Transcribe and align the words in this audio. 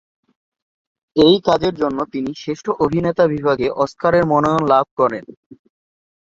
এই 1.15 1.35
কাজের 1.47 1.73
জন্য 1.75 1.99
তিনি 2.13 2.31
শ্রেষ্ঠ 2.33 2.65
অভিনেতা 2.85 3.23
বিভাগে 3.27 3.67
অস্কারের 3.83 4.23
মনোনয়ন 4.25 4.63
লাভ 4.67 4.85
করেন। 4.99 5.25